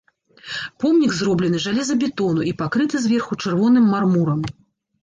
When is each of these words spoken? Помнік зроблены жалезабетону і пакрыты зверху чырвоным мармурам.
Помнік 0.83 1.13
зроблены 1.19 1.61
жалезабетону 1.67 2.49
і 2.53 2.57
пакрыты 2.63 2.95
зверху 3.07 3.33
чырвоным 3.43 3.85
мармурам. 3.97 4.41